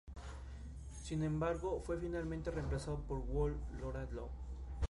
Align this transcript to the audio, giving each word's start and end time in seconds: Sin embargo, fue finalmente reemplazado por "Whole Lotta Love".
Sin 1.03 1.21
embargo, 1.21 1.79
fue 1.85 1.95
finalmente 1.99 2.49
reemplazado 2.49 2.97
por 3.01 3.19
"Whole 3.29 3.53
Lotta 3.79 4.07
Love". 4.11 4.31